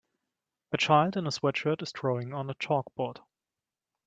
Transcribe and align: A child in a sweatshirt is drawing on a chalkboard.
A 0.71 0.77
child 0.79 1.15
in 1.15 1.27
a 1.27 1.29
sweatshirt 1.29 1.83
is 1.83 1.91
drawing 1.91 2.33
on 2.33 2.49
a 2.49 2.55
chalkboard. 2.55 3.19